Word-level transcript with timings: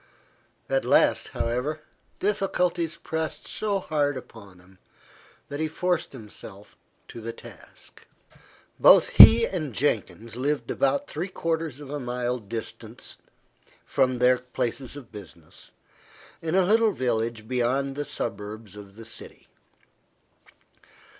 At 0.67 0.83
last, 0.83 1.27
however, 1.27 1.81
difficulties 2.19 2.95
pressed 2.95 3.47
so 3.47 3.77
hard 3.77 4.17
upon 4.17 4.57
him, 4.57 4.79
that 5.47 5.59
he 5.59 5.67
forced 5.67 6.11
himself 6.13 6.75
to 7.09 7.21
the 7.21 7.31
task. 7.31 8.07
Both 8.79 9.09
he 9.09 9.45
and 9.45 9.75
Jenkins 9.75 10.35
lived 10.35 10.71
about 10.71 11.05
three 11.07 11.27
quarters 11.29 11.79
of 11.79 11.91
a 11.91 11.99
mile 11.99 12.39
distant 12.39 13.17
from 13.85 14.17
their 14.17 14.39
places 14.39 14.95
of 14.95 15.11
business, 15.11 15.69
in 16.41 16.55
a 16.55 16.65
little 16.65 16.93
village 16.93 17.47
beyond 17.47 17.95
the 17.95 18.03
suburbs 18.03 18.75
of 18.75 18.95
the 18.95 19.05
city. 19.05 19.47